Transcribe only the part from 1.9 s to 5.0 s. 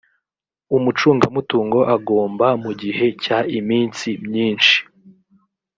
agomba mu gihe cy iminsi myinshi